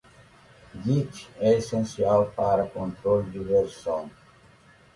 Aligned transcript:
Git 0.83 1.29
é 1.39 1.57
essencial 1.59 2.31
para 2.31 2.67
controle 2.67 3.29
de 3.29 3.37
versão. 3.37 4.09